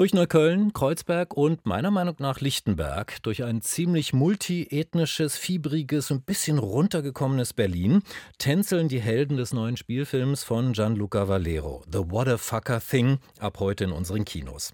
Durch 0.00 0.14
Neukölln, 0.14 0.72
Kreuzberg 0.72 1.36
und 1.36 1.66
meiner 1.66 1.90
Meinung 1.90 2.14
nach 2.20 2.40
Lichtenberg, 2.40 3.22
durch 3.22 3.44
ein 3.44 3.60
ziemlich 3.60 4.14
multiethnisches, 4.14 5.36
fiebriges 5.36 6.10
und 6.10 6.24
bisschen 6.24 6.56
runtergekommenes 6.56 7.52
Berlin, 7.52 8.00
tänzeln 8.38 8.88
die 8.88 9.02
Helden 9.02 9.36
des 9.36 9.52
neuen 9.52 9.76
Spielfilms 9.76 10.42
von 10.42 10.72
Gianluca 10.72 11.28
Valero, 11.28 11.84
The 11.92 11.98
What 11.98 12.28
a 12.28 12.38
Fucker 12.38 12.80
Thing, 12.80 13.18
ab 13.40 13.60
heute 13.60 13.84
in 13.84 13.92
unseren 13.92 14.24
Kinos. 14.24 14.72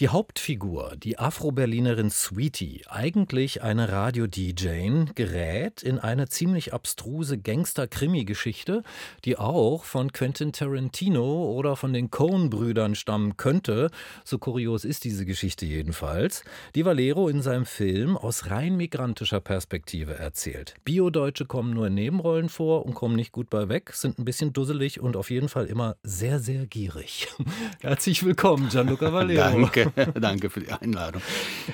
Die 0.00 0.08
Hauptfigur, 0.08 0.96
die 0.96 1.16
Afro-Berlinerin 1.16 2.10
Sweetie, 2.10 2.82
eigentlich 2.88 3.62
eine 3.62 3.92
Radio-DJ, 3.92 5.12
gerät 5.14 5.84
in 5.84 6.00
eine 6.00 6.26
ziemlich 6.28 6.74
abstruse 6.74 7.38
Gangster-Krimi-Geschichte, 7.38 8.82
die 9.24 9.38
auch 9.38 9.84
von 9.84 10.10
Quentin 10.10 10.50
Tarantino 10.50 11.52
oder 11.52 11.76
von 11.76 11.92
den 11.92 12.10
Coen-Brüdern 12.10 12.96
stammen 12.96 13.36
könnte, 13.36 13.92
so 14.24 14.40
kurios 14.56 14.86
ist 14.86 15.04
diese 15.04 15.26
Geschichte 15.26 15.66
jedenfalls, 15.66 16.42
die 16.74 16.86
Valero 16.86 17.28
in 17.28 17.42
seinem 17.42 17.66
Film 17.66 18.16
aus 18.16 18.50
rein 18.50 18.74
migrantischer 18.74 19.38
Perspektive 19.38 20.14
erzählt. 20.14 20.76
Bio-Deutsche 20.82 21.44
kommen 21.44 21.74
nur 21.74 21.88
in 21.88 21.94
Nebenrollen 21.94 22.48
vor 22.48 22.86
und 22.86 22.94
kommen 22.94 23.16
nicht 23.16 23.32
gut 23.32 23.50
bei 23.50 23.68
weg, 23.68 23.90
sind 23.92 24.18
ein 24.18 24.24
bisschen 24.24 24.54
dusselig 24.54 24.98
und 24.98 25.14
auf 25.14 25.30
jeden 25.30 25.50
Fall 25.50 25.66
immer 25.66 25.96
sehr, 26.02 26.40
sehr 26.40 26.64
gierig. 26.64 27.28
Herzlich 27.82 28.24
willkommen, 28.24 28.70
Gianluca 28.70 29.12
Valero. 29.12 29.60
Danke, 29.60 29.92
danke 30.18 30.48
für 30.48 30.60
die 30.60 30.72
Einladung. 30.72 31.20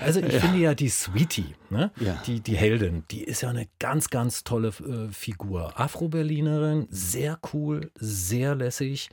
Also 0.01 0.19
ich 0.19 0.33
ja. 0.33 0.41
finde 0.41 0.59
ja 0.59 0.75
die 0.75 0.89
Sweetie, 0.89 1.55
ne? 1.71 1.93
ja. 2.01 2.21
die, 2.27 2.41
die 2.41 2.57
Heldin, 2.57 3.05
die 3.13 3.23
ist 3.23 3.43
ja 3.43 3.51
eine 3.51 3.69
ganz, 3.79 4.11
ganz 4.11 4.43
tolle 4.43 4.71
äh, 4.71 5.13
Figur. 5.13 5.79
Afro-Berlinerin, 5.79 6.89
sehr 6.91 7.39
cool, 7.53 7.93
sehr 7.95 8.57
lässig, 8.57 9.09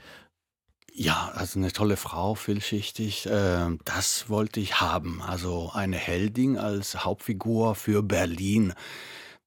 ja, 0.94 1.32
also 1.36 1.60
eine 1.60 1.72
tolle 1.72 1.98
Frau, 1.98 2.36
vielschichtig. 2.36 3.26
Äh, 3.26 3.78
das 3.86 4.30
wollte 4.30 4.60
ich 4.60 4.80
haben. 4.80 5.22
Also 5.22 5.72
eine 5.74 5.98
Heldin 5.98 6.58
als 6.58 7.04
Hauptfigur 7.04 7.76
für 7.76 8.04
Berlin. 8.04 8.73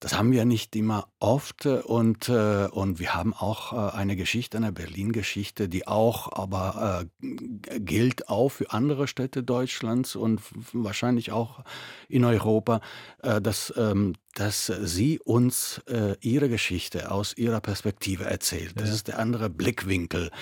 Das 0.02 0.18
haben 0.18 0.32
wir 0.32 0.44
nicht 0.44 0.74
immer 0.74 1.06
oft 1.20 1.64
und, 1.64 2.28
äh, 2.28 2.66
und 2.66 2.98
wir 2.98 3.14
haben 3.14 3.32
auch 3.32 3.72
äh, 3.72 3.96
eine 3.96 4.16
Geschichte, 4.16 4.56
eine 4.56 4.72
Berlin-Geschichte, 4.72 5.68
die 5.68 5.86
auch 5.86 6.32
aber 6.32 7.06
äh, 7.22 7.78
gilt 7.78 8.28
auch 8.28 8.48
für 8.48 8.72
andere 8.72 9.06
Städte 9.06 9.44
Deutschlands 9.44 10.16
und 10.16 10.40
wahrscheinlich 10.72 11.30
auch 11.30 11.60
in 12.08 12.24
Europa, 12.24 12.80
äh, 13.22 13.40
dass, 13.40 13.72
ähm, 13.76 14.14
dass 14.34 14.66
sie 14.66 15.20
uns 15.20 15.80
äh, 15.86 16.16
ihre 16.20 16.48
Geschichte 16.48 17.12
aus 17.12 17.36
ihrer 17.36 17.60
Perspektive 17.60 18.24
erzählt. 18.24 18.72
Das 18.74 18.88
ja. 18.88 18.94
ist 18.94 19.06
der 19.06 19.20
andere 19.20 19.50
Blickwinkel. 19.50 20.32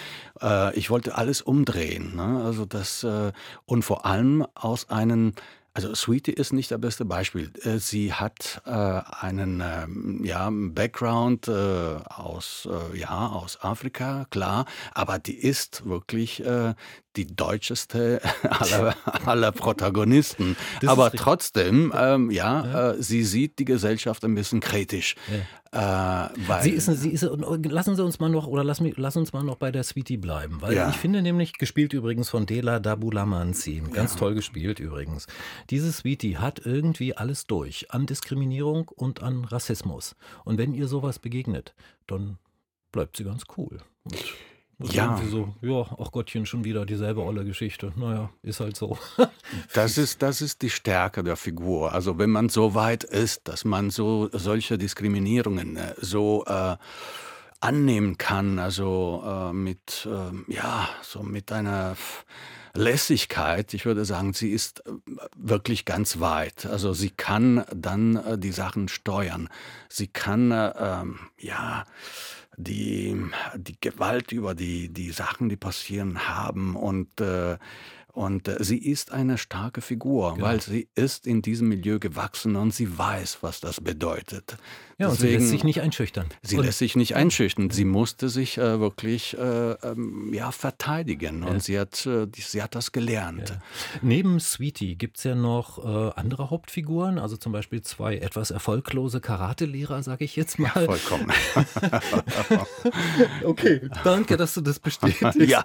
Äh, 0.40 0.74
ich 0.74 0.88
wollte 0.88 1.16
alles 1.16 1.42
umdrehen. 1.42 2.16
Ne? 2.16 2.42
Also 2.42 2.64
das, 2.64 3.06
und 3.66 3.84
vor 3.84 4.06
allem 4.06 4.46
aus 4.54 4.88
einem 4.88 5.34
also 5.72 5.94
Sweetie 5.94 6.32
ist 6.32 6.52
nicht 6.52 6.70
das 6.70 6.80
beste 6.80 7.04
Beispiel. 7.04 7.52
Äh, 7.62 7.78
sie 7.78 8.12
hat 8.12 8.62
äh, 8.66 8.70
einen 8.70 9.62
ähm, 9.64 10.24
ja, 10.24 10.50
Background 10.52 11.48
äh, 11.48 11.52
aus, 11.52 12.68
äh, 12.70 12.98
ja, 12.98 13.28
aus 13.28 13.62
Afrika, 13.62 14.26
klar, 14.30 14.66
aber 14.92 15.18
die 15.18 15.36
ist 15.36 15.86
wirklich 15.86 16.44
äh, 16.44 16.74
die 17.16 17.26
deutscheste 17.26 18.20
aller, 18.42 18.94
aller 19.26 19.52
Protagonisten. 19.52 20.56
Das 20.80 20.90
Aber 20.90 21.10
trotzdem, 21.10 21.92
ähm, 21.96 22.30
ja, 22.30 22.64
ja. 22.64 22.90
Äh, 22.92 23.02
sie 23.02 23.24
sieht 23.24 23.58
die 23.58 23.64
Gesellschaft 23.64 24.24
ein 24.24 24.34
bisschen 24.34 24.60
kritisch. 24.60 25.16
Ja. 25.30 25.40
Äh, 25.72 26.62
sie 26.62 26.70
ist, 26.70 26.86
sie 26.86 27.10
ist, 27.10 27.22
lassen 27.22 27.94
Sie 27.94 28.04
uns 28.04 28.18
mal 28.18 28.28
noch, 28.28 28.46
oder 28.46 28.64
lass, 28.64 28.80
lass 28.96 29.16
uns 29.16 29.32
mal 29.32 29.44
noch 29.44 29.56
bei 29.56 29.70
der 29.70 29.84
Sweetie 29.84 30.16
bleiben. 30.16 30.60
Weil 30.60 30.74
ja. 30.74 30.88
ich 30.88 30.96
finde 30.96 31.22
nämlich, 31.22 31.58
gespielt 31.58 31.92
übrigens 31.92 32.28
von 32.28 32.46
Dela 32.46 32.80
Dabulamanzi, 32.80 33.82
ganz 33.92 34.16
toll 34.16 34.34
gespielt 34.34 34.80
übrigens. 34.80 35.26
Diese 35.70 35.92
Sweetie 35.92 36.38
hat 36.38 36.60
irgendwie 36.64 37.16
alles 37.16 37.46
durch, 37.46 37.92
an 37.92 38.06
Diskriminierung 38.06 38.88
und 38.88 39.22
an 39.22 39.44
Rassismus. 39.44 40.16
Und 40.44 40.58
wenn 40.58 40.74
ihr 40.74 40.88
sowas 40.88 41.18
begegnet, 41.18 41.74
dann 42.06 42.38
bleibt 42.90 43.16
sie 43.16 43.24
ganz 43.24 43.44
cool. 43.56 43.78
Und 44.02 44.16
also 44.80 44.94
ja. 44.94 45.20
so, 45.28 45.54
ja, 45.60 45.86
ach 45.98 46.10
Gottchen, 46.10 46.46
schon 46.46 46.64
wieder 46.64 46.86
dieselbe 46.86 47.22
olle 47.22 47.44
Geschichte. 47.44 47.92
Naja, 47.96 48.30
ist 48.42 48.60
halt 48.60 48.76
so. 48.76 48.96
das, 49.74 49.98
ist, 49.98 50.22
das 50.22 50.40
ist 50.40 50.62
die 50.62 50.70
Stärke 50.70 51.22
der 51.22 51.36
Figur. 51.36 51.92
Also 51.92 52.18
wenn 52.18 52.30
man 52.30 52.48
so 52.48 52.74
weit 52.74 53.04
ist, 53.04 53.46
dass 53.46 53.64
man 53.64 53.90
so 53.90 54.30
solche 54.32 54.78
Diskriminierungen 54.78 55.76
äh, 55.76 55.94
so 56.00 56.44
äh, 56.46 56.76
annehmen 57.60 58.16
kann, 58.16 58.58
also 58.58 59.22
äh, 59.24 59.52
mit, 59.52 60.08
äh, 60.10 60.52
ja, 60.52 60.88
so 61.02 61.22
mit 61.22 61.52
einer 61.52 61.96
Lässigkeit, 62.74 63.74
ich 63.74 63.84
würde 63.84 64.04
sagen, 64.04 64.32
sie 64.32 64.50
ist 64.50 64.86
äh, 64.86 64.92
wirklich 65.36 65.84
ganz 65.84 66.20
weit. 66.20 66.64
Also 66.66 66.94
sie 66.94 67.10
kann 67.10 67.64
dann 67.74 68.16
äh, 68.16 68.38
die 68.38 68.52
Sachen 68.52 68.88
steuern. 68.88 69.48
Sie 69.88 70.06
kann, 70.06 70.52
ähm, 70.52 71.18
ja, 71.38 71.84
die, 72.60 73.16
die 73.56 73.76
Gewalt 73.80 74.32
über 74.32 74.54
die, 74.54 74.88
die 74.88 75.10
Sachen, 75.10 75.48
die 75.48 75.56
passieren 75.56 76.28
haben. 76.28 76.76
Und 76.76 77.20
äh, 77.20 77.56
und 78.20 78.48
äh, 78.48 78.56
sie 78.62 78.76
ist 78.76 79.12
eine 79.12 79.38
starke 79.38 79.80
Figur, 79.80 80.34
genau. 80.34 80.46
weil 80.46 80.60
sie 80.60 80.90
ist 80.94 81.26
in 81.26 81.40
diesem 81.40 81.68
Milieu 81.68 81.98
gewachsen 81.98 82.54
und 82.54 82.74
sie 82.74 82.98
weiß, 82.98 83.38
was 83.40 83.60
das 83.60 83.80
bedeutet. 83.80 84.58
Ja, 84.98 85.08
Deswegen, 85.08 85.08
und 85.08 85.16
sie 85.16 85.38
lässt 85.38 85.50
sich 85.50 85.64
nicht 85.64 85.80
einschüchtern. 85.80 86.26
Sie 86.42 86.58
und, 86.58 86.66
lässt 86.66 86.78
sich 86.78 86.94
nicht 86.94 87.16
einschüchtern. 87.16 87.70
Sie 87.70 87.86
musste 87.86 88.28
sich 88.28 88.58
äh, 88.58 88.78
wirklich 88.78 89.34
äh, 89.38 89.70
ähm, 89.72 90.30
ja, 90.34 90.52
verteidigen 90.52 91.42
ja. 91.42 91.48
und 91.48 91.62
sie 91.62 91.80
hat, 91.80 92.04
äh, 92.04 92.26
sie 92.36 92.62
hat 92.62 92.74
das 92.74 92.92
gelernt. 92.92 93.48
Ja. 93.48 93.62
Neben 94.02 94.38
Sweetie 94.38 94.96
gibt 94.96 95.16
es 95.16 95.24
ja 95.24 95.34
noch 95.34 95.78
äh, 95.82 96.12
andere 96.20 96.50
Hauptfiguren, 96.50 97.18
also 97.18 97.38
zum 97.38 97.52
Beispiel 97.52 97.80
zwei 97.80 98.18
etwas 98.18 98.50
erfolglose 98.50 99.22
Karatelehrer, 99.22 100.02
sage 100.02 100.26
ich 100.26 100.36
jetzt 100.36 100.58
mal. 100.58 100.70
Ja, 100.74 100.84
vollkommen. 100.84 101.32
okay, 103.44 103.80
danke, 104.04 104.36
dass 104.36 104.52
du 104.52 104.60
das 104.60 104.78
bestätigst. 104.78 105.40
ja, 105.40 105.64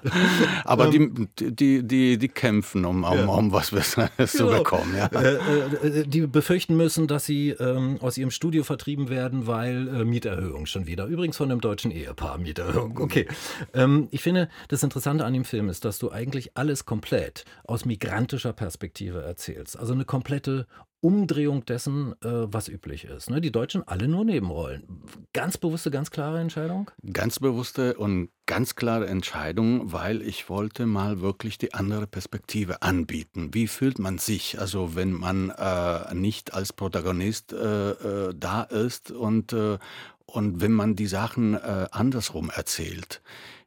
aber 0.64 0.94
ähm, 0.94 1.28
die, 1.38 1.52
die, 1.54 1.84
die, 1.86 2.18
die 2.18 2.30
kämpfen, 2.46 2.86
um, 2.86 3.04
um, 3.04 3.30
um 3.30 3.52
was 3.52 3.72
Besseres 3.72 4.10
genau. 4.16 4.52
zu 4.52 4.58
bekommen. 4.58 4.96
Ja. 4.96 5.08
Äh, 5.08 6.06
die 6.06 6.28
befürchten 6.28 6.78
müssen, 6.78 7.08
dass 7.08 7.26
sie 7.26 7.50
ähm, 7.50 7.98
aus 8.02 8.18
ihrem 8.18 8.32
Studio 8.32 8.64
vertrieben 8.64 9.10
werden 9.10 9.26
werden, 9.26 9.48
weil 9.48 9.88
äh, 9.88 10.06
Mieterhöhung 10.06 10.66
schon 10.66 10.86
wieder. 10.86 11.06
Übrigens 11.06 11.38
von 11.38 11.52
einem 11.52 11.62
deutschen 11.62 11.92
Ehepaar 11.92 12.38
Mieterhöhung. 12.38 13.00
Okay. 13.00 13.28
Ähm, 13.74 14.08
ich 14.12 14.22
finde, 14.22 14.50
das 14.68 14.84
Interessante 14.84 15.26
an 15.26 15.34
dem 15.34 15.46
Film 15.46 15.70
ist, 15.70 15.86
dass 15.86 15.98
du 15.98 16.12
eigentlich 16.12 16.56
alles 16.56 16.86
komplett 16.86 17.46
aus 17.64 17.86
migrantischer 17.86 18.54
Perspektive 18.54 19.24
erzählst. 19.24 19.78
Also 19.78 19.94
eine 19.94 20.06
komplette 20.06 20.68
Umdrehung 21.06 21.64
dessen, 21.66 22.14
äh, 22.24 22.52
was 22.52 22.68
üblich 22.68 23.06
ist. 23.06 23.30
Ne? 23.30 23.40
Die 23.40 23.52
Deutschen 23.52 23.88
alle 23.88 24.08
nur 24.08 24.26
Nebenrollen. 24.26 25.04
Ganz 25.34 25.56
bewusste, 25.56 25.92
ganz 25.92 26.10
klare 26.10 26.40
Entscheidung? 26.40 26.90
Ganz 27.14 27.38
bewusste 27.38 27.96
und 27.96 28.30
ganz 28.48 28.74
klare 28.74 29.06
Entscheidung, 29.06 29.94
weil 29.94 30.24
ich 30.24 30.50
wollte 30.50 30.88
mal 30.88 31.22
wirklich 31.22 31.60
die 31.60 31.76
andere 31.76 32.08
Perspektive 32.08 32.82
anbieten. 32.82 33.54
Wie 33.54 33.68
fühlt 33.68 34.00
man 34.00 34.18
sich, 34.18 34.60
also 34.60 34.96
wenn 34.96 35.12
man 35.12 35.52
äh, 35.52 36.16
nicht 36.16 36.56
als 36.56 36.74
Protagonist 36.74 37.54
äh, 37.54 37.92
äh 37.92 38.34
da 38.36 38.64
ist 38.64 39.12
und, 39.12 39.54
äh, 39.54 39.78
und 40.26 40.60
wenn 40.60 40.72
man 40.72 40.96
die 40.96 41.06
Sachen 41.06 41.54
äh, 41.54 41.86
andersrum 41.92 42.50
erzählt? 42.50 43.22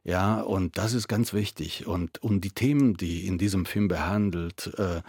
Ja, 0.09 0.41
und 0.41 0.79
das 0.79 0.93
ist 0.93 1.07
ganz 1.07 1.33
wichtig. 1.33 1.85
Und 1.85 2.23
um 2.23 2.41
die 2.41 2.49
Themen, 2.49 2.97
die 2.97 3.27
in 3.27 3.37
diesem 3.37 3.67
Film 3.67 3.87
behandelt, 3.87 4.73
äh, 4.79 5.01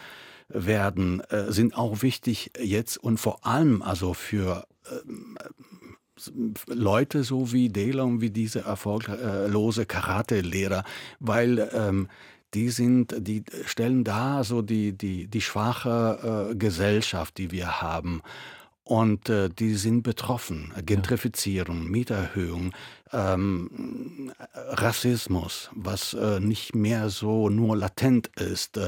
werden, 0.51 1.21
äh, 1.31 1.51
sind 1.51 1.75
auch 1.75 2.03
wichtig 2.03 2.51
jetzt 2.61 2.99
und 2.99 3.19
vor 3.19 3.47
allem 3.47 3.81
also 3.81 4.13
für 4.13 4.67
ähm, 4.93 5.39
Leute 6.67 7.25
so 7.25 7.51
wie 7.51 7.71
Dela 7.71 8.03
und 8.03 8.21
wie 8.21 8.29
diese 8.29 8.61
erfolglose 8.61 9.87
Karate-Lehrer, 9.87 10.85
weil 11.19 11.71
ähm, 11.73 12.09
die 12.53 12.69
sind, 12.69 13.15
die 13.17 13.45
stellen 13.65 14.05
da 14.05 14.45
so 14.45 14.61
die, 14.61 14.93
die, 14.93 15.29
die 15.29 15.41
schwache 15.41 16.51
äh, 16.51 16.55
Gesellschaft, 16.57 17.39
die 17.39 17.53
wir 17.53 17.81
haben. 17.81 18.21
Und 18.91 19.29
äh, 19.29 19.49
die 19.49 19.75
sind 19.75 20.03
betroffen. 20.03 20.73
Gentrifizierung, 20.85 21.89
Mieterhöhung, 21.89 22.73
ähm, 23.13 24.33
Rassismus, 24.53 25.71
was 25.77 26.13
äh, 26.15 26.41
nicht 26.41 26.75
mehr 26.75 27.09
so 27.09 27.49
nur 27.51 27.77
latent 27.77 28.27
ist. 28.37 28.81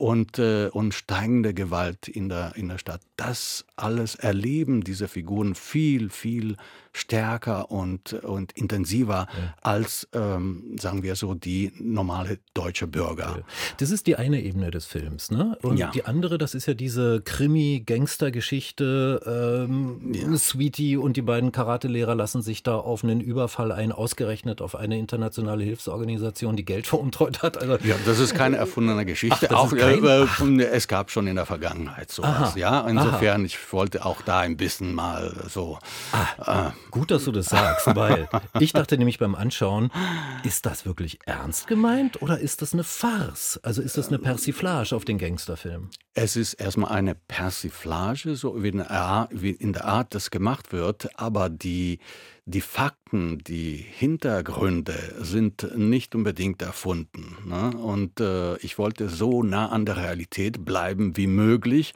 Und, 0.00 0.38
äh, 0.38 0.70
und 0.72 0.94
steigende 0.94 1.52
Gewalt 1.52 2.08
in 2.08 2.30
der, 2.30 2.56
in 2.56 2.68
der 2.68 2.78
Stadt. 2.78 3.02
Das 3.16 3.66
alles 3.76 4.14
erleben 4.14 4.82
diese 4.82 5.08
Figuren 5.08 5.54
viel, 5.54 6.08
viel 6.08 6.56
stärker 6.92 7.70
und, 7.70 8.14
und 8.14 8.52
intensiver 8.52 9.28
ja. 9.30 9.54
als, 9.60 10.08
ähm, 10.12 10.76
sagen 10.80 11.02
wir 11.02 11.16
so, 11.16 11.34
die 11.34 11.72
normale 11.78 12.38
deutsche 12.54 12.86
Bürger. 12.86 13.42
Das 13.76 13.90
ist 13.90 14.06
die 14.06 14.16
eine 14.16 14.42
Ebene 14.42 14.70
des 14.70 14.86
Films, 14.86 15.30
ne? 15.30 15.58
Und 15.62 15.76
ja. 15.76 15.90
die 15.90 16.04
andere, 16.04 16.38
das 16.38 16.54
ist 16.54 16.66
ja 16.66 16.74
diese 16.74 17.20
Krimi-Gangster-Geschichte. 17.20 19.66
Ähm, 19.68 20.12
ja. 20.14 20.36
Sweetie 20.36 20.96
und 20.96 21.16
die 21.16 21.22
beiden 21.22 21.52
Karatelehrer 21.52 22.14
lassen 22.14 22.42
sich 22.42 22.62
da 22.62 22.76
auf 22.76 23.04
einen 23.04 23.20
Überfall 23.20 23.50
Überfall 23.50 23.72
ein, 23.72 23.92
ausgerechnet 23.92 24.62
auf 24.62 24.76
eine 24.76 24.98
internationale 24.98 25.64
Hilfsorganisation, 25.64 26.56
die 26.56 26.64
Geld 26.64 26.86
veruntreut 26.86 27.42
hat. 27.42 27.58
Also, 27.58 27.76
ja, 27.86 27.96
das 28.04 28.18
ist 28.18 28.34
keine 28.34 28.56
erfundene 28.56 29.04
Geschichte. 29.04 29.48
Ach, 29.50 29.56
auch, 29.56 29.72
kein, 29.98 30.60
äh, 30.60 30.64
es 30.64 30.88
gab 30.88 31.10
schon 31.10 31.26
in 31.26 31.36
der 31.36 31.46
Vergangenheit 31.46 32.10
sowas. 32.10 32.30
Aha, 32.30 32.52
ja, 32.56 32.88
insofern, 32.88 33.40
aha. 33.40 33.46
ich 33.46 33.72
wollte 33.72 34.04
auch 34.04 34.22
da 34.22 34.40
ein 34.40 34.56
bisschen 34.56 34.94
mal 34.94 35.34
so. 35.48 35.78
Ah, 36.12 36.68
äh, 36.68 36.70
gut, 36.90 37.10
dass 37.10 37.24
du 37.24 37.32
das 37.32 37.46
sagst, 37.46 37.86
weil 37.94 38.28
ich 38.58 38.72
dachte 38.72 38.96
nämlich 38.98 39.18
beim 39.18 39.34
Anschauen, 39.34 39.90
ist 40.44 40.66
das 40.66 40.86
wirklich 40.86 41.18
ernst 41.26 41.66
gemeint 41.66 42.22
oder 42.22 42.38
ist 42.38 42.62
das 42.62 42.72
eine 42.72 42.84
Farce? 42.84 43.60
Also 43.62 43.82
ist 43.82 43.98
das 43.98 44.08
eine 44.08 44.18
Persiflage 44.18 44.94
auf 44.94 45.04
den 45.04 45.18
Gangsterfilm? 45.18 45.90
Es 46.14 46.36
ist 46.36 46.54
erstmal 46.54 46.92
eine 46.92 47.14
Persiflage, 47.14 48.36
so 48.36 48.62
wie 48.62 48.68
in 48.68 48.78
der 48.78 48.90
Art, 48.90 49.30
wie 49.32 49.50
in 49.50 49.72
der 49.72 49.84
Art 49.84 50.14
das 50.14 50.30
gemacht 50.30 50.72
wird, 50.72 51.08
aber 51.18 51.48
die, 51.48 52.00
die 52.50 52.60
Fakten, 52.60 53.38
die 53.38 53.76
Hintergründe 53.76 55.16
sind 55.20 55.76
nicht 55.76 56.14
unbedingt 56.14 56.62
erfunden. 56.62 57.36
Ne? 57.46 57.76
Und 57.76 58.20
äh, 58.20 58.56
ich 58.58 58.78
wollte 58.78 59.08
so 59.08 59.42
nah 59.42 59.68
an 59.68 59.86
der 59.86 59.96
Realität 59.96 60.64
bleiben 60.64 61.16
wie 61.16 61.26
möglich. 61.26 61.94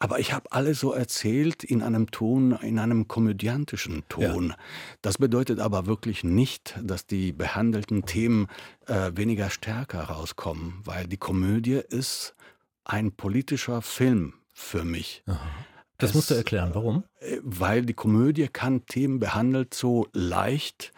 Aber 0.00 0.18
ich 0.18 0.32
habe 0.32 0.52
alles 0.52 0.80
so 0.80 0.92
erzählt 0.92 1.64
in 1.64 1.80
einem 1.80 2.10
Ton, 2.10 2.52
in 2.60 2.78
einem 2.78 3.08
komödiantischen 3.08 4.02
Ton. 4.08 4.48
Ja. 4.50 4.56
Das 5.00 5.16
bedeutet 5.18 5.60
aber 5.60 5.86
wirklich 5.86 6.24
nicht, 6.24 6.78
dass 6.82 7.06
die 7.06 7.32
behandelten 7.32 8.04
Themen 8.04 8.48
äh, 8.86 9.12
weniger 9.14 9.48
stärker 9.48 10.02
rauskommen, 10.02 10.80
weil 10.84 11.06
die 11.06 11.16
Komödie 11.16 11.80
ist 11.88 12.34
ein 12.84 13.12
politischer 13.12 13.80
Film 13.80 14.34
für 14.52 14.84
mich. 14.84 15.22
Aha. 15.26 15.38
Das 15.98 16.10
es, 16.10 16.16
musst 16.16 16.30
du 16.30 16.34
erklären, 16.34 16.70
warum? 16.74 17.04
Äh, 17.20 17.38
weil 17.42 17.82
die 17.82 17.94
Komödie 17.94 18.48
kann 18.48 18.86
Themen 18.86 19.20
behandelt 19.20 19.74
so 19.74 20.06
leicht, 20.12 20.92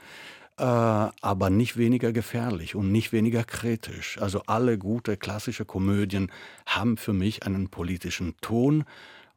äh, 0.58 0.62
aber 0.62 1.50
nicht 1.50 1.76
weniger 1.76 2.12
gefährlich 2.12 2.74
und 2.74 2.92
nicht 2.92 3.12
weniger 3.12 3.44
kritisch. 3.44 4.18
Also 4.20 4.42
alle 4.46 4.78
gute 4.78 5.16
klassische 5.16 5.64
Komödien 5.64 6.30
haben 6.66 6.96
für 6.96 7.12
mich 7.12 7.44
einen 7.44 7.68
politischen 7.68 8.36
Ton 8.40 8.84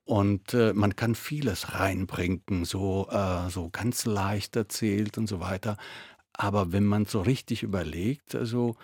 und 0.06 0.54
äh, 0.54 0.74
man 0.74 0.96
kann 0.96 1.14
vieles 1.14 1.76
reinbringen, 1.76 2.66
so, 2.66 3.08
äh, 3.12 3.50
so 3.50 3.70
ganz 3.70 4.06
leicht 4.06 4.56
erzählt 4.56 5.18
und 5.18 5.28
so 5.28 5.40
weiter. 5.40 5.78
Aber 6.34 6.72
wenn 6.72 6.86
man 6.86 7.06
so 7.06 7.22
richtig 7.22 7.64
überlegt, 7.64 8.34
also 8.34 8.76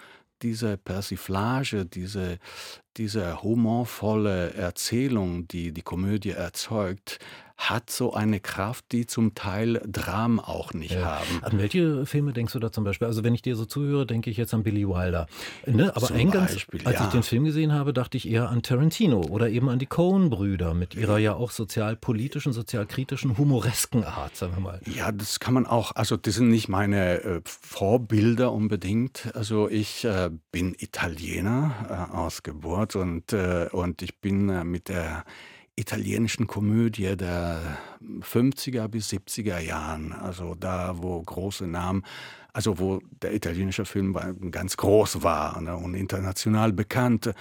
diese 0.42 0.78
Persiflage, 0.78 1.86
diese, 1.86 2.40
diese 2.98 3.42
humorvolle 3.42 4.54
Erzählung, 4.54 5.48
die 5.48 5.72
die 5.72 5.82
Komödie 5.82 6.32
erzeugt, 6.32 7.20
hat 7.58 7.90
so 7.90 8.14
eine 8.14 8.40
Kraft, 8.40 8.86
die 8.92 9.08
zum 9.08 9.34
Teil 9.34 9.82
Dramen 9.88 10.40
auch 10.40 10.74
nicht 10.74 10.94
ja. 10.94 11.20
haben. 11.20 11.44
An 11.44 11.58
welche 11.58 12.06
Filme 12.06 12.34
denkst 12.34 12.54
du 12.54 12.60
da 12.60 12.72
zum 12.72 12.84
Beispiel? 12.84 13.08
Also 13.08 13.24
wenn 13.24 13.34
ich 13.34 13.42
dir 13.42 13.56
so 13.56 13.66
zuhöre, 13.66 14.06
denke 14.06 14.30
ich 14.30 14.38
jetzt 14.38 14.54
an 14.54 14.64
Billy 14.64 14.88
Wilder. 14.88 15.28
Ne? 15.66 15.96
Aber 15.96 16.08
zum 16.08 16.18
eingangs, 16.18 16.54
Beispiel, 16.54 16.82
als 16.86 17.00
ja. 17.00 17.06
ich 17.06 17.12
den 17.12 17.24
Film 17.24 17.46
gesehen 17.46 17.72
habe, 17.72 17.94
dachte 17.94 18.18
ich 18.18 18.30
eher 18.30 18.50
an 18.50 18.62
Tarantino 18.62 19.22
oder 19.22 19.50
eben 19.50 19.70
an 19.70 19.80
die 19.80 19.86
Coen-Brüder 19.86 20.74
mit 20.74 20.96
ihrer 20.96 21.18
ja 21.18 21.34
auch 21.36 21.52
sozialpolitischen, 21.52 22.52
sozialkritischen, 22.52 23.38
humoresken 23.38 24.04
Art, 24.04 24.36
sagen 24.36 24.54
wir 24.56 24.62
mal. 24.62 24.82
Ja, 24.86 25.12
das 25.12 25.40
kann 25.40 25.54
man 25.54 25.66
auch, 25.66 25.94
also 25.96 26.18
das 26.18 26.36
sind 26.36 26.50
nicht 26.50 26.68
meine 26.68 27.22
äh, 27.24 27.42
Vorbilder 27.46 28.52
unbedingt. 28.52 29.32
Also 29.34 29.70
ich 29.70 30.04
äh, 30.04 30.30
bin 30.52 30.76
Italiener 30.78 32.10
äh, 32.12 32.16
aus 32.16 32.44
Geburt 32.44 32.98
und, 32.98 33.32
äh, 33.32 33.70
und 33.72 34.02
ich 34.02 34.20
bin 34.20 34.50
äh, 34.50 34.64
mit 34.66 34.90
der 34.90 35.24
italienischen 35.76 36.48
Komödie 36.48 37.16
der 37.18 37.78
50er 38.22 38.88
bis 38.88 39.10
70er 39.10 39.60
Jahren, 39.60 40.14
also 40.14 40.56
da, 40.56 40.94
wo 40.98 41.22
große 41.22 41.68
Namen, 41.68 42.04
also 42.54 42.80
wo 42.80 43.02
der 43.22 43.34
italienische 43.34 43.84
Film 43.84 44.18
ganz 44.52 44.78
groß 44.78 45.24
war 45.24 45.60
ne, 45.60 45.76
und 45.76 45.94
international 45.94 46.72
bekannt. 46.72 47.34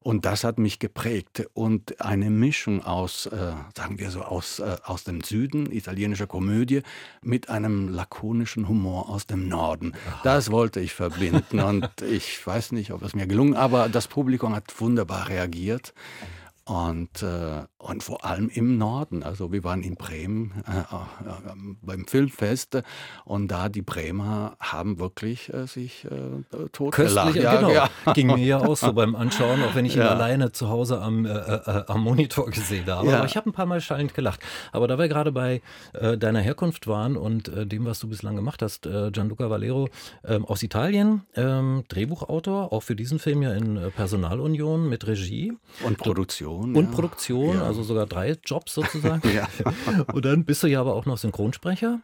Und 0.00 0.24
das 0.24 0.42
hat 0.42 0.58
mich 0.58 0.80
geprägt. 0.80 1.46
Und 1.52 2.00
eine 2.00 2.28
Mischung 2.28 2.82
aus, 2.82 3.26
äh, 3.26 3.52
sagen 3.76 3.98
wir 3.98 4.10
so, 4.10 4.22
aus, 4.22 4.58
äh, 4.58 4.76
aus 4.84 5.04
dem 5.04 5.20
Süden, 5.22 5.70
italienischer 5.70 6.26
Komödie, 6.26 6.82
mit 7.22 7.48
einem 7.48 7.88
lakonischen 7.88 8.66
Humor 8.66 9.08
aus 9.10 9.26
dem 9.26 9.46
Norden. 9.46 9.92
Das 10.24 10.50
wollte 10.50 10.80
ich 10.80 10.92
verbinden. 10.92 11.60
Und 11.60 11.88
ich 12.02 12.44
weiß 12.44 12.72
nicht, 12.72 12.90
ob 12.90 13.02
es 13.02 13.14
mir 13.14 13.28
gelungen, 13.28 13.54
aber 13.54 13.88
das 13.88 14.08
Publikum 14.08 14.56
hat 14.56 14.80
wunderbar 14.80 15.28
reagiert. 15.28 15.94
Und, 16.64 17.24
äh, 17.24 17.64
und 17.78 18.04
vor 18.04 18.24
allem 18.24 18.48
im 18.48 18.78
Norden. 18.78 19.24
Also 19.24 19.50
wir 19.50 19.64
waren 19.64 19.82
in 19.82 19.96
Bremen 19.96 20.62
äh, 20.68 20.78
äh, 20.78 21.54
beim 21.82 22.06
Filmfest 22.06 22.80
und 23.24 23.48
da 23.48 23.68
die 23.68 23.82
Bremer 23.82 24.56
haben 24.60 25.00
wirklich 25.00 25.52
äh, 25.52 25.66
sich 25.66 26.04
äh, 26.04 26.68
totgelacht. 26.70 27.34
Ja, 27.34 27.56
genau. 27.56 27.72
Ja. 27.72 27.90
Ging 28.14 28.28
mir 28.28 28.36
ja 28.36 28.58
auch 28.58 28.76
so 28.76 28.92
beim 28.92 29.16
Anschauen, 29.16 29.60
auch 29.64 29.74
wenn 29.74 29.84
ich 29.86 29.96
ihn 29.96 30.02
alleine 30.02 30.52
zu 30.52 30.68
Hause 30.68 31.00
am, 31.00 31.26
äh, 31.26 31.30
äh, 31.30 31.84
am 31.88 32.04
Monitor 32.04 32.48
gesehen 32.48 32.86
habe. 32.86 33.08
Ja. 33.08 33.16
Aber 33.16 33.26
ich 33.26 33.36
habe 33.36 33.50
ein 33.50 33.52
paar 33.52 33.66
Mal 33.66 33.80
schallend 33.80 34.14
gelacht. 34.14 34.40
Aber 34.70 34.86
da 34.86 34.98
wir 34.98 35.08
gerade 35.08 35.32
bei 35.32 35.60
deiner 35.92 36.40
Herkunft 36.40 36.86
waren 36.86 37.16
und 37.16 37.50
dem, 37.54 37.84
was 37.84 37.98
du 37.98 38.08
bislang 38.08 38.36
gemacht 38.36 38.62
hast, 38.62 38.82
Gianluca 38.82 39.50
Valero 39.50 39.88
ähm, 40.24 40.44
aus 40.44 40.62
Italien, 40.62 41.22
ähm, 41.34 41.84
Drehbuchautor, 41.88 42.72
auch 42.72 42.82
für 42.82 42.96
diesen 42.96 43.18
Film 43.18 43.42
ja 43.42 43.52
in 43.52 43.90
Personalunion 43.94 44.88
mit 44.88 45.06
Regie. 45.06 45.52
Und 45.84 45.98
Produktion. 45.98 46.51
Produktion. 46.52 46.76
Und 46.76 46.84
ja. 46.84 46.90
Produktion, 46.90 47.56
ja. 47.56 47.62
also 47.64 47.82
sogar 47.82 48.06
drei 48.06 48.36
Jobs 48.44 48.74
sozusagen. 48.74 49.22
ja. 49.34 49.48
Und 50.12 50.24
dann 50.24 50.44
bist 50.44 50.62
du 50.62 50.66
ja 50.66 50.80
aber 50.80 50.94
auch 50.94 51.06
noch 51.06 51.18
Synchronsprecher 51.18 52.00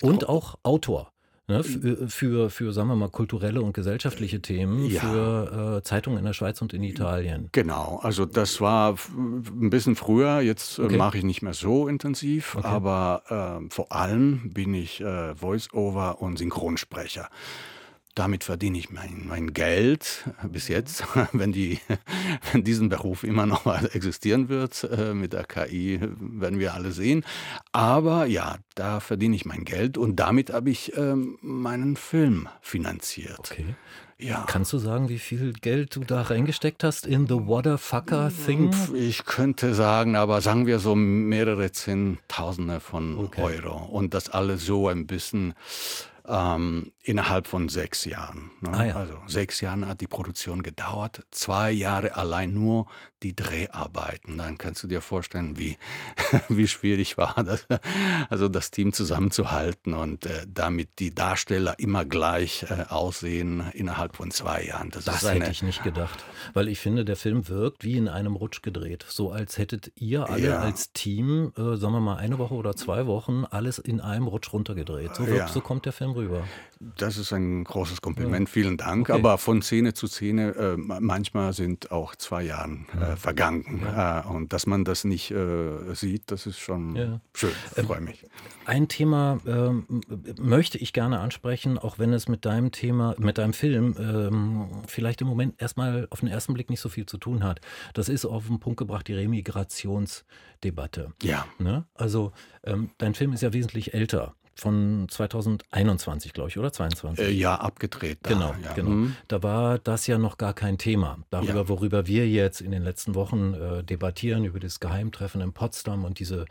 und 0.00 0.28
auch 0.28 0.56
Autor. 0.62 1.12
Ne, 1.48 1.64
für, 1.64 2.08
für, 2.08 2.50
für, 2.50 2.72
sagen 2.72 2.86
wir 2.86 2.94
mal, 2.94 3.08
kulturelle 3.08 3.60
und 3.60 3.72
gesellschaftliche 3.72 4.40
Themen, 4.40 4.86
ja. 4.86 5.00
für 5.00 5.78
äh, 5.78 5.82
Zeitungen 5.82 6.20
in 6.20 6.24
der 6.24 6.32
Schweiz 6.32 6.62
und 6.62 6.72
in 6.72 6.84
Italien. 6.84 7.48
Genau, 7.50 7.98
also 8.04 8.24
das 8.24 8.60
war 8.60 8.94
ein 9.18 9.68
bisschen 9.68 9.96
früher, 9.96 10.42
jetzt 10.42 10.78
äh, 10.78 10.82
okay. 10.82 10.96
mache 10.96 11.18
ich 11.18 11.24
nicht 11.24 11.42
mehr 11.42 11.54
so 11.54 11.88
intensiv, 11.88 12.54
okay. 12.54 12.68
aber 12.68 13.60
äh, 13.64 13.68
vor 13.68 13.90
allem 13.90 14.52
bin 14.52 14.74
ich 14.74 15.00
äh, 15.00 15.34
Voice-Over 15.34 16.22
und 16.22 16.38
Synchronsprecher. 16.38 17.28
Damit 18.14 18.44
verdiene 18.44 18.76
ich 18.76 18.90
mein, 18.90 19.24
mein 19.28 19.52
Geld 19.52 20.28
bis 20.48 20.68
jetzt, 20.68 21.04
wenn, 21.32 21.52
die, 21.52 21.78
wenn 22.52 22.64
diesen 22.64 22.88
Beruf 22.88 23.24
immer 23.24 23.46
noch 23.46 23.66
existieren 23.94 24.48
wird. 24.48 24.84
Äh, 24.84 25.14
mit 25.14 25.32
der 25.32 25.44
KI 25.44 26.00
werden 26.18 26.58
wir 26.58 26.74
alle 26.74 26.92
sehen. 26.92 27.24
Aber 27.72 28.26
ja, 28.26 28.56
da 28.74 29.00
verdiene 29.00 29.36
ich 29.36 29.44
mein 29.44 29.64
Geld 29.64 29.96
und 29.96 30.16
damit 30.16 30.52
habe 30.52 30.70
ich 30.70 30.96
ähm, 30.96 31.38
meinen 31.40 31.96
Film 31.96 32.48
finanziert. 32.60 33.38
Okay. 33.38 33.74
Ja. 34.22 34.44
Kannst 34.46 34.72
du 34.72 34.78
sagen, 34.78 35.08
wie 35.08 35.18
viel 35.18 35.52
Geld 35.54 35.96
du 35.96 36.00
da 36.00 36.22
reingesteckt 36.22 36.84
hast 36.84 37.06
in 37.06 37.26
The 37.26 37.46
Waterfucker 37.46 38.30
Thing? 38.44 38.74
Ich 38.94 39.24
könnte 39.24 39.74
sagen, 39.74 40.14
aber 40.14 40.42
sagen 40.42 40.66
wir 40.66 40.78
so 40.78 40.94
mehrere 40.94 41.72
Zehntausende 41.72 42.80
von 42.80 43.16
okay. 43.16 43.40
Euro. 43.42 43.76
Und 43.76 44.12
das 44.12 44.28
alles 44.28 44.66
so 44.66 44.88
ein 44.88 45.06
bisschen 45.06 45.54
ähm, 46.30 46.92
innerhalb 47.02 47.46
von 47.46 47.68
sechs 47.68 48.04
Jahren. 48.04 48.50
Ne? 48.60 48.70
Ah, 48.72 48.84
ja. 48.86 48.96
Also 48.96 49.14
sechs 49.26 49.60
Jahre 49.60 49.88
hat 49.88 50.00
die 50.00 50.06
Produktion 50.06 50.62
gedauert, 50.62 51.26
zwei 51.30 51.72
Jahre 51.72 52.16
allein 52.16 52.54
nur 52.54 52.86
die 53.22 53.34
Dreharbeiten. 53.34 54.38
Dann 54.38 54.58
kannst 54.58 54.82
du 54.82 54.86
dir 54.86 55.00
vorstellen, 55.00 55.58
wie, 55.58 55.76
wie 56.48 56.68
schwierig 56.68 57.18
war 57.18 57.34
das, 57.44 57.66
also 58.28 58.48
das 58.48 58.70
Team 58.70 58.92
zusammenzuhalten 58.92 59.94
und 59.94 60.26
äh, 60.26 60.46
damit 60.48 60.98
die 60.98 61.14
Darsteller 61.14 61.78
immer 61.78 62.04
gleich 62.04 62.64
äh, 62.68 62.84
aussehen 62.88 63.70
innerhalb 63.72 64.16
von 64.16 64.30
zwei 64.30 64.64
Jahren. 64.64 64.90
Das, 64.90 65.04
das 65.04 65.30
hätte 65.30 65.50
ich 65.50 65.62
nicht 65.62 65.82
gedacht, 65.82 66.24
weil 66.54 66.68
ich 66.68 66.78
finde, 66.78 67.04
der 67.04 67.16
Film 67.16 67.48
wirkt 67.48 67.84
wie 67.84 67.96
in 67.96 68.08
einem 68.08 68.36
Rutsch 68.36 68.62
gedreht. 68.62 69.04
So 69.08 69.30
als 69.30 69.58
hättet 69.58 69.92
ihr 69.96 70.28
alle 70.28 70.48
ja. 70.48 70.58
als 70.60 70.92
Team, 70.92 71.52
äh, 71.56 71.76
sagen 71.76 71.92
wir 71.92 72.00
mal, 72.00 72.16
eine 72.16 72.38
Woche 72.38 72.54
oder 72.54 72.74
zwei 72.74 73.06
Wochen 73.06 73.44
alles 73.44 73.78
in 73.78 74.00
einem 74.00 74.26
Rutsch 74.26 74.52
runtergedreht. 74.52 75.14
So, 75.14 75.26
wirkt, 75.26 75.38
ja. 75.38 75.48
so 75.48 75.60
kommt 75.60 75.86
der 75.86 75.92
Film 75.92 76.12
rüber. 76.12 76.44
Das 76.80 77.18
ist 77.18 77.30
ein 77.34 77.62
großes 77.64 78.00
Kompliment, 78.00 78.48
vielen 78.48 78.78
Dank. 78.78 79.10
Okay. 79.10 79.18
Aber 79.18 79.36
von 79.36 79.60
Szene 79.60 79.92
zu 79.92 80.06
Szene, 80.06 80.54
äh, 80.56 80.76
manchmal 80.78 81.52
sind 81.52 81.92
auch 81.92 82.16
zwei 82.16 82.42
Jahre 82.42 82.78
äh, 82.98 83.16
vergangen. 83.16 83.82
Ja. 83.84 84.20
Äh, 84.20 84.26
und 84.26 84.54
dass 84.54 84.66
man 84.66 84.86
das 84.86 85.04
nicht 85.04 85.30
äh, 85.30 85.94
sieht, 85.94 86.30
das 86.30 86.46
ist 86.46 86.58
schon 86.58 86.96
ja. 86.96 87.20
schön. 87.34 87.52
Ich 87.76 87.82
freue 87.84 88.00
mich. 88.00 88.24
Ein 88.64 88.88
Thema 88.88 89.40
ähm, 89.46 89.84
möchte 90.40 90.78
ich 90.78 90.94
gerne 90.94 91.20
ansprechen, 91.20 91.76
auch 91.76 91.98
wenn 91.98 92.14
es 92.14 92.28
mit 92.28 92.46
deinem 92.46 92.72
Thema, 92.72 93.14
mit 93.18 93.36
deinem 93.36 93.52
Film 93.52 93.94
ähm, 93.98 94.68
vielleicht 94.86 95.20
im 95.20 95.26
Moment 95.26 95.60
erstmal 95.60 96.08
auf 96.08 96.20
den 96.20 96.30
ersten 96.30 96.54
Blick 96.54 96.70
nicht 96.70 96.80
so 96.80 96.88
viel 96.88 97.04
zu 97.04 97.18
tun 97.18 97.44
hat. 97.44 97.60
Das 97.92 98.08
ist 98.08 98.24
auf 98.24 98.46
den 98.46 98.58
Punkt 98.58 98.78
gebracht, 98.78 99.06
die 99.06 99.14
Remigrationsdebatte. 99.14 101.12
Ja. 101.22 101.44
Ne? 101.58 101.84
Also 101.92 102.32
ähm, 102.64 102.88
dein 102.96 103.14
Film 103.14 103.34
ist 103.34 103.42
ja 103.42 103.52
wesentlich 103.52 103.92
älter 103.92 104.34
von 104.54 105.06
2021, 105.08 106.32
glaube 106.32 106.50
ich, 106.50 106.58
oder 106.58 106.72
22? 106.72 107.24
Äh, 107.24 107.30
ja, 107.30 107.54
abgedreht. 107.54 108.18
Da, 108.22 108.30
genau, 108.30 108.54
ja. 108.62 108.72
genau. 108.74 108.90
Mhm. 108.90 109.16
Da 109.28 109.42
war 109.42 109.78
das 109.78 110.06
ja 110.06 110.18
noch 110.18 110.38
gar 110.38 110.54
kein 110.54 110.78
Thema. 110.78 111.18
Darüber, 111.30 111.54
ja. 111.54 111.68
worüber 111.68 112.06
wir 112.06 112.28
jetzt 112.28 112.60
in 112.60 112.70
den 112.70 112.82
letzten 112.82 113.14
Wochen 113.14 113.54
äh, 113.54 113.84
debattieren, 113.84 114.44
über 114.44 114.60
das 114.60 114.80
Geheimtreffen 114.80 115.40
in 115.40 115.52
Potsdam 115.52 116.04
und 116.04 116.18
diese 116.18 116.46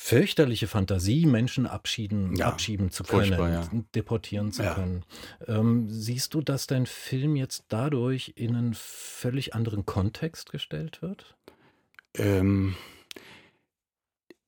fürchterliche 0.00 0.68
Fantasie, 0.68 1.26
Menschen 1.26 1.66
abschieden, 1.66 2.36
ja, 2.36 2.46
abschieben 2.46 2.92
zu 2.92 3.02
können, 3.02 3.32
ja. 3.32 3.68
deportieren 3.96 4.52
zu 4.52 4.62
ja. 4.62 4.74
können. 4.74 5.04
Ähm, 5.48 5.88
siehst 5.88 6.34
du, 6.34 6.40
dass 6.40 6.68
dein 6.68 6.86
Film 6.86 7.34
jetzt 7.34 7.64
dadurch 7.68 8.34
in 8.36 8.54
einen 8.54 8.74
völlig 8.74 9.56
anderen 9.56 9.86
Kontext 9.86 10.52
gestellt 10.52 11.02
wird? 11.02 11.34
Ähm, 12.14 12.76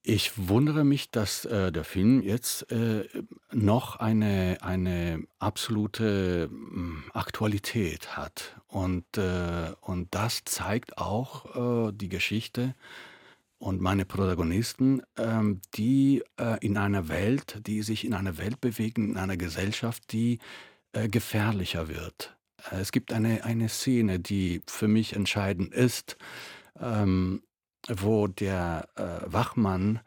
ich 0.02 0.48
wundere 0.48 0.84
mich, 0.84 1.10
dass 1.10 1.44
äh, 1.44 1.70
der 1.72 1.84
Film 1.84 2.22
jetzt 2.22 2.70
äh, 2.72 3.06
noch 3.52 3.96
eine, 3.96 4.58
eine 4.62 5.24
absolute 5.38 6.48
hm, 6.50 7.04
Aktualität 7.12 8.16
hat. 8.16 8.56
Und, 8.66 9.18
äh, 9.18 9.72
und 9.80 10.14
das 10.14 10.44
zeigt 10.44 10.98
auch 10.98 11.88
äh, 11.88 11.92
die 11.92 12.08
Geschichte 12.08 12.74
und 13.58 13.82
meine 13.82 14.06
Protagonisten, 14.06 15.02
ähm, 15.18 15.60
die 15.74 16.22
äh, 16.38 16.64
in 16.64 16.78
einer 16.78 17.08
Welt, 17.08 17.60
die 17.66 17.82
sich 17.82 18.06
in 18.06 18.14
einer 18.14 18.38
Welt 18.38 18.60
bewegen, 18.60 19.10
in 19.10 19.16
einer 19.18 19.36
Gesellschaft, 19.36 20.12
die 20.12 20.38
äh, 20.92 21.08
gefährlicher 21.08 21.88
wird. 21.88 22.36
Es 22.70 22.90
gibt 22.90 23.12
eine, 23.12 23.44
eine 23.44 23.68
Szene, 23.68 24.18
die 24.18 24.62
für 24.66 24.88
mich 24.88 25.14
entscheidend 25.14 25.74
ist, 25.74 26.16
ähm, 26.80 27.42
wo 27.88 28.26
der 28.26 28.88
äh, 28.96 29.32
Wachmann 29.32 30.00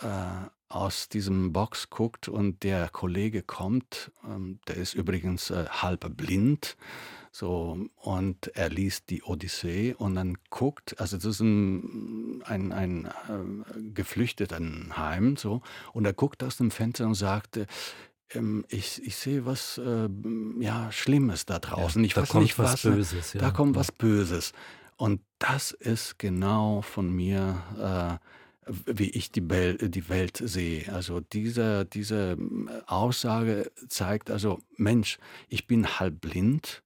äh, 0.00 0.06
aus 0.68 1.08
diesem 1.08 1.52
Box 1.52 1.90
guckt 1.90 2.28
und 2.28 2.62
der 2.62 2.88
Kollege 2.88 3.42
kommt, 3.42 4.10
ähm, 4.24 4.58
der 4.68 4.76
ist 4.76 4.94
übrigens 4.94 5.50
äh, 5.50 5.66
halb 5.68 6.16
blind 6.16 6.76
so, 7.34 7.78
und 7.96 8.48
er 8.48 8.68
liest 8.68 9.08
die 9.08 9.22
Odyssee 9.22 9.94
und 9.94 10.16
dann 10.16 10.36
guckt, 10.50 11.00
also 11.00 11.16
das 11.16 11.24
ist 11.24 11.40
ein, 11.40 12.42
ein, 12.44 12.72
ein 12.72 13.06
äh, 13.06 13.80
Geflüchtetenheim, 13.94 15.38
so, 15.38 15.62
und 15.94 16.04
er 16.04 16.12
guckt 16.12 16.44
aus 16.44 16.58
dem 16.58 16.70
Fenster 16.70 17.06
und 17.06 17.14
sagt, 17.14 17.58
ähm, 18.34 18.66
ich, 18.68 19.02
ich 19.02 19.16
sehe 19.16 19.46
was 19.46 19.78
äh, 19.78 20.10
ja, 20.60 20.92
Schlimmes 20.92 21.46
da 21.46 21.58
draußen. 21.58 22.02
Ja, 22.02 22.06
ich 22.06 22.14
da 22.14 22.22
weiß 22.22 22.28
kommt 22.28 22.42
nicht, 22.42 22.58
was, 22.58 22.72
was 22.72 22.82
Böses. 22.82 23.32
Ja. 23.32 23.40
Da 23.40 23.50
kommt 23.50 23.76
was 23.76 23.92
Böses. 23.92 24.52
Und 24.96 25.20
das 25.38 25.72
ist 25.72 26.18
genau 26.18 26.82
von 26.82 27.10
mir, 27.10 27.62
äh, 27.78 28.72
wie 28.86 29.10
ich 29.10 29.32
die, 29.32 29.40
Bel 29.40 29.76
die 29.76 30.08
Welt 30.08 30.40
sehe. 30.42 30.92
Also 30.92 31.20
diese, 31.20 31.84
diese 31.84 32.36
Aussage 32.86 33.70
zeigt 33.88 34.30
also, 34.30 34.60
Mensch, 34.76 35.18
ich 35.48 35.66
bin 35.66 35.98
halb 35.98 36.20
blind 36.20 36.82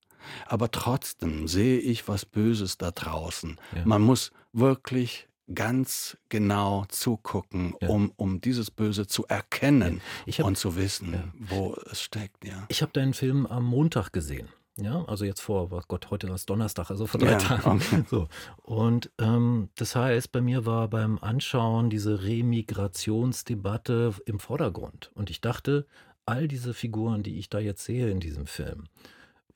aber 0.46 0.70
trotzdem 0.70 1.48
sehe 1.48 1.78
ich 1.78 2.08
was 2.08 2.24
Böses 2.24 2.78
da 2.78 2.90
draußen. 2.90 3.58
Ja. 3.74 3.82
Man 3.84 4.02
muss 4.02 4.32
wirklich 4.52 5.28
ganz 5.54 6.16
genau 6.28 6.86
zugucken, 6.88 7.74
ja. 7.80 7.88
um, 7.88 8.12
um 8.16 8.40
dieses 8.40 8.70
Böse 8.70 9.06
zu 9.06 9.26
erkennen 9.26 10.00
hab, 10.26 10.44
und 10.44 10.58
zu 10.58 10.76
wissen, 10.76 11.12
ja. 11.12 11.24
wo 11.38 11.76
es 11.90 12.02
steckt. 12.02 12.44
Ja. 12.44 12.64
Ich 12.68 12.82
habe 12.82 12.92
deinen 12.92 13.14
Film 13.14 13.46
am 13.46 13.64
Montag 13.64 14.12
gesehen. 14.12 14.48
Ja, 14.78 15.04
also 15.06 15.24
jetzt 15.24 15.40
vor, 15.40 15.72
oh 15.72 15.80
Gott, 15.88 16.10
heute 16.10 16.26
ist 16.28 16.50
Donnerstag, 16.50 16.90
also 16.90 17.06
vor 17.06 17.18
drei 17.18 17.32
ja, 17.32 17.38
Tagen. 17.38 17.80
Okay. 17.80 18.04
So. 18.10 18.28
Und 18.62 19.10
ähm, 19.18 19.70
das 19.76 19.96
heißt, 19.96 20.32
bei 20.32 20.42
mir 20.42 20.66
war 20.66 20.88
beim 20.88 21.18
Anschauen 21.18 21.88
diese 21.88 22.22
Remigrationsdebatte 22.22 24.14
im 24.26 24.38
Vordergrund. 24.38 25.10
Und 25.14 25.30
ich 25.30 25.40
dachte, 25.40 25.86
all 26.26 26.46
diese 26.46 26.74
Figuren, 26.74 27.22
die 27.22 27.38
ich 27.38 27.48
da 27.48 27.58
jetzt 27.58 27.84
sehe 27.84 28.10
in 28.10 28.20
diesem 28.20 28.46
Film, 28.46 28.84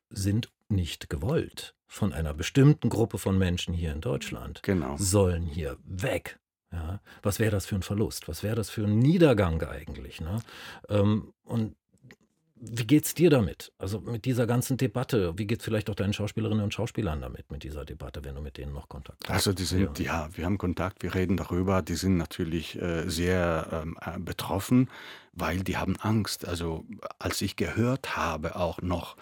sind 0.08 0.50
nicht 0.68 1.10
gewollt 1.10 1.74
von 1.86 2.12
einer 2.12 2.32
bestimmten 2.32 2.88
Gruppe 2.88 3.18
von 3.18 3.36
Menschen 3.36 3.74
hier 3.74 3.92
in 3.92 4.00
Deutschland, 4.00 4.62
genau. 4.62 4.96
sollen 4.96 5.42
hier 5.42 5.76
weg. 5.84 6.38
Ja, 6.72 7.00
was 7.22 7.40
wäre 7.40 7.50
das 7.50 7.66
für 7.66 7.74
ein 7.74 7.82
Verlust? 7.82 8.28
Was 8.28 8.44
wäre 8.44 8.54
das 8.54 8.70
für 8.70 8.84
ein 8.84 9.00
Niedergang 9.00 9.60
eigentlich? 9.62 10.20
Ne? 10.20 10.38
Ähm, 10.88 11.34
und 11.42 11.74
wie 12.62 12.86
geht's 12.86 13.14
dir 13.14 13.30
damit? 13.30 13.72
Also 13.78 14.00
mit 14.00 14.26
dieser 14.26 14.46
ganzen 14.46 14.76
Debatte? 14.76 15.32
Wie 15.38 15.46
geht 15.46 15.60
es 15.60 15.64
vielleicht 15.64 15.88
auch 15.88 15.94
deinen 15.94 16.12
Schauspielerinnen 16.12 16.62
und 16.62 16.74
Schauspielern 16.74 17.22
damit, 17.22 17.50
mit 17.50 17.64
dieser 17.64 17.86
Debatte, 17.86 18.22
wenn 18.22 18.34
du 18.34 18.42
mit 18.42 18.58
denen 18.58 18.74
noch 18.74 18.88
Kontakt 18.88 19.24
hast? 19.24 19.34
Also 19.34 19.52
die 19.54 19.64
sind, 19.64 19.98
ja, 19.98 20.26
ja 20.26 20.28
wir 20.34 20.44
haben 20.44 20.58
Kontakt, 20.58 21.02
wir 21.02 21.14
reden 21.14 21.38
darüber. 21.38 21.80
Die 21.80 21.94
sind 21.94 22.18
natürlich 22.18 22.80
äh, 22.80 23.08
sehr 23.08 23.66
ähm, 23.72 23.96
äh, 24.04 24.18
betroffen, 24.18 24.90
weil 25.32 25.60
die 25.60 25.78
haben 25.78 25.96
Angst. 25.96 26.46
Also 26.46 26.84
als 27.18 27.40
ich 27.40 27.56
gehört 27.56 28.16
habe 28.16 28.56
auch 28.56 28.82
noch, 28.82 29.16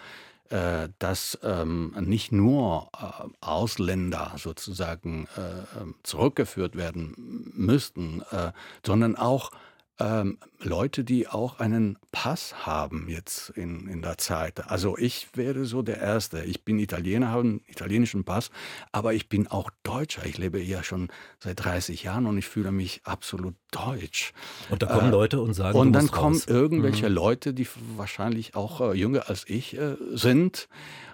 äh, 0.49 0.89
dass 0.99 1.39
ähm, 1.41 1.95
nicht 2.01 2.33
nur 2.33 2.89
äh, 2.93 3.27
Ausländer 3.39 4.33
sozusagen 4.35 5.27
äh, 5.37 5.79
ähm, 5.81 5.95
zurückgeführt 6.03 6.75
werden 6.75 7.13
müssten, 7.55 8.21
äh, 8.31 8.51
sondern 8.85 9.15
auch 9.15 9.51
ähm, 9.99 10.37
Leute, 10.61 11.03
die 11.03 11.27
auch 11.27 11.59
einen 11.59 11.97
Pass 12.11 12.65
haben 12.65 13.07
jetzt 13.09 13.49
in, 13.49 13.87
in 13.87 14.01
der 14.01 14.17
Zeit. 14.17 14.69
Also 14.69 14.97
ich 14.97 15.27
wäre 15.33 15.65
so 15.65 15.81
der 15.81 15.99
Erste. 15.99 16.43
Ich 16.43 16.63
bin 16.63 16.79
Italiener, 16.79 17.29
habe 17.29 17.41
einen 17.41 17.61
italienischen 17.67 18.23
Pass, 18.23 18.49
aber 18.91 19.13
ich 19.13 19.29
bin 19.29 19.47
auch 19.47 19.69
Deutscher. 19.83 20.25
Ich 20.25 20.37
lebe 20.37 20.61
ja 20.61 20.83
schon 20.83 21.09
seit 21.39 21.63
30 21.63 22.03
Jahren 22.03 22.25
und 22.25 22.37
ich 22.37 22.47
fühle 22.47 22.71
mich 22.71 23.01
absolut 23.03 23.55
deutsch. 23.71 24.33
Und 24.69 24.83
da 24.83 24.87
kommen 24.87 25.09
äh, 25.09 25.11
Leute 25.11 25.41
und 25.41 25.53
sagen, 25.53 25.77
und 25.77 25.93
dann 25.93 26.09
kommen 26.11 26.35
raus. 26.35 26.47
irgendwelche 26.47 27.09
mhm. 27.09 27.15
Leute, 27.15 27.53
die 27.53 27.67
wahrscheinlich 27.95 28.55
auch 28.55 28.81
äh, 28.81 28.93
jünger 28.93 29.29
als 29.29 29.45
ich 29.47 29.77
äh, 29.77 29.95
sind 30.13 30.67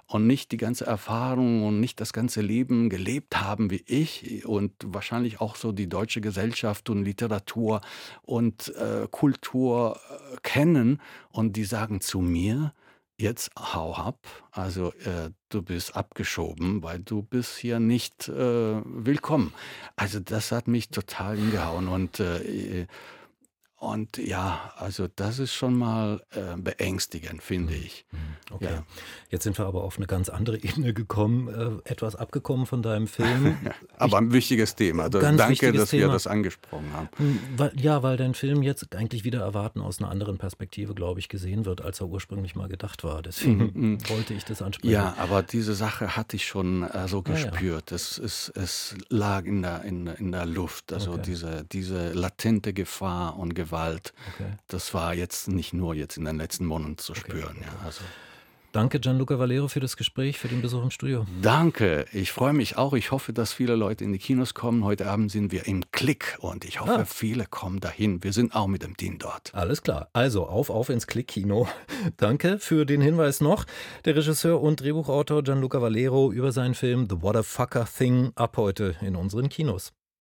und 0.07 0.27
nicht 0.27 0.51
die 0.51 0.57
ganze 0.57 0.85
Erfahrung 0.85 1.63
und 1.63 1.79
nicht 1.79 1.99
das 1.99 2.13
ganze 2.13 2.41
Leben 2.41 2.89
gelebt 2.89 3.41
haben 3.41 3.71
wie 3.71 3.83
ich 3.87 4.45
und 4.45 4.71
wahrscheinlich 4.85 5.41
auch 5.41 5.55
so 5.55 5.71
die 5.71 5.89
deutsche 5.89 6.21
Gesellschaft 6.21 6.89
und 6.89 7.03
Literatur 7.03 7.81
und 8.21 8.73
äh, 8.75 9.07
Kultur 9.09 9.99
äh, 10.09 10.35
kennen 10.43 11.01
und 11.29 11.55
die 11.55 11.65
sagen 11.65 12.01
zu 12.01 12.19
mir, 12.19 12.73
jetzt 13.17 13.51
hau 13.57 13.93
ab, 13.93 14.27
also 14.51 14.91
äh, 15.05 15.31
du 15.49 15.61
bist 15.61 15.95
abgeschoben, 15.95 16.83
weil 16.83 16.99
du 16.99 17.21
bist 17.21 17.57
hier 17.57 17.79
nicht 17.79 18.27
äh, 18.27 18.81
willkommen. 18.83 19.53
Also 19.95 20.19
das 20.19 20.51
hat 20.51 20.67
mich 20.67 20.89
total 20.89 21.37
hingehauen 21.37 21.87
und 21.87 22.19
äh, 22.19 22.87
und 23.77 24.17
ja, 24.17 24.71
also 24.77 25.07
das 25.13 25.37
ist 25.37 25.53
schon 25.53 25.77
mal 25.77 26.21
äh, 26.31 26.57
beängstigend, 26.57 27.43
finde 27.43 27.73
mhm. 27.73 27.83
ich. 27.85 28.05
Mhm. 28.11 28.17
Okay. 28.51 28.65
Ja. 28.65 28.83
Jetzt 29.29 29.43
sind 29.43 29.57
wir 29.57 29.65
aber 29.65 29.83
auf 29.83 29.97
eine 29.97 30.07
ganz 30.07 30.29
andere 30.29 30.57
Ebene 30.63 30.93
gekommen, 30.93 31.81
äh, 31.83 31.89
etwas 31.89 32.15
abgekommen 32.15 32.67
von 32.67 32.81
deinem 32.81 33.07
Film. 33.07 33.57
aber 33.97 34.07
ich, 34.07 34.15
ein 34.15 34.31
wichtiges 34.31 34.75
Thema. 34.75 35.03
Also 35.03 35.19
danke, 35.19 35.73
dass 35.73 35.89
Thema. 35.89 36.03
wir 36.03 36.13
das 36.13 36.25
angesprochen 36.25 36.89
haben. 36.93 37.09
Hm, 37.17 37.39
weil, 37.57 37.73
ja, 37.77 38.01
weil 38.01 38.15
dein 38.15 38.33
Film 38.33 38.63
jetzt 38.63 38.95
eigentlich 38.95 39.25
wieder 39.25 39.41
erwarten 39.41 39.81
aus 39.81 39.99
einer 39.99 40.09
anderen 40.09 40.37
Perspektive, 40.37 40.95
glaube 40.95 41.19
ich, 41.19 41.27
gesehen 41.27 41.65
wird, 41.65 41.81
als 41.81 41.99
er 41.99 42.07
ursprünglich 42.07 42.55
mal 42.55 42.69
gedacht 42.69 43.03
war. 43.03 43.21
Deswegen 43.21 43.71
mhm. 43.73 44.09
wollte 44.09 44.33
ich 44.33 44.45
das 44.45 44.61
ansprechen. 44.61 44.93
Ja, 44.93 45.15
aber 45.19 45.43
diese 45.43 45.75
Sache 45.75 46.15
hatte 46.15 46.37
ich 46.37 46.47
schon 46.47 46.83
äh, 46.83 47.09
so 47.09 47.21
gespürt. 47.21 47.91
Ja, 47.91 47.95
ja. 47.95 47.95
Es, 47.95 48.17
es, 48.17 48.53
es 48.55 48.95
lag 49.09 49.43
in 49.43 49.63
der, 49.63 49.83
in, 49.83 50.07
in 50.07 50.31
der 50.31 50.45
Luft. 50.45 50.93
Also 50.93 51.11
okay. 51.11 51.23
diese, 51.25 51.65
diese 51.65 52.13
latente 52.13 52.71
Gefahr 52.73 53.37
und 53.37 53.53
Gewalt 53.53 53.64
Gewalt. 53.65 54.13
Okay. 54.33 54.53
Das 54.67 54.93
war 54.93 55.13
jetzt 55.13 55.47
nicht 55.47 55.73
nur 55.73 55.95
jetzt 55.95 56.17
in 56.17 56.25
den 56.25 56.37
letzten 56.37 56.65
Monaten 56.65 56.97
zu 56.97 57.15
spüren. 57.15 57.57
Okay. 57.57 57.65
Ja, 57.65 57.85
also. 57.85 58.03
Danke, 58.75 58.99
Gianluca 58.99 59.39
Valero, 59.39 59.69
für 59.69 59.79
das 59.79 59.95
Gespräch, 59.95 60.37
für 60.37 60.49
den 60.49 60.61
Besuch 60.61 60.83
im 60.83 60.91
Studio. 60.91 61.25
Danke. 61.41 62.05
Ich 62.11 62.33
freue 62.33 62.51
mich 62.51 62.75
auch. 62.75 62.91
Ich 62.91 63.11
hoffe, 63.11 63.31
dass 63.31 63.53
viele 63.53 63.77
Leute 63.77 64.03
in 64.03 64.11
die 64.11 64.19
Kinos 64.19 64.53
kommen. 64.53 64.83
Heute 64.83 65.09
Abend 65.09 65.31
sind 65.31 65.53
wir 65.53 65.65
im 65.65 65.89
Klick 65.91 66.37
und 66.41 66.65
ich 66.65 66.81
hoffe, 66.81 66.91
ah. 66.91 67.05
viele 67.05 67.45
kommen 67.45 67.79
dahin. 67.79 68.21
Wir 68.21 68.33
sind 68.33 68.53
auch 68.53 68.67
mit 68.67 68.83
dem 68.83 68.97
Team 68.97 69.17
dort. 69.17 69.55
Alles 69.55 69.81
klar. 69.81 70.09
Also 70.11 70.47
auf, 70.47 70.69
auf 70.69 70.89
ins 70.89 71.07
Klick-Kino. 71.07 71.69
Danke 72.17 72.59
für 72.59 72.85
den 72.85 72.99
Hinweis 72.99 73.39
noch. 73.39 73.63
Der 74.03 74.17
Regisseur 74.17 74.61
und 74.61 74.81
Drehbuchautor 74.81 75.41
Gianluca 75.43 75.81
Valero 75.81 76.33
über 76.33 76.51
seinen 76.51 76.75
Film 76.75 77.07
The 77.09 77.21
What 77.21 77.37
a 77.37 77.43
Fucker 77.43 77.85
Thing 77.85 78.33
ab 78.35 78.57
heute 78.57 78.97
in 78.99 79.15
unseren 79.15 79.47
Kinos. 79.47 79.93